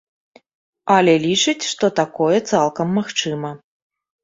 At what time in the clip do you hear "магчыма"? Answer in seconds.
2.99-3.49